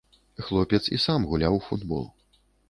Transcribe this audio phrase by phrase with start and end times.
[0.45, 2.03] Хлопец і сам гуляў у футбол.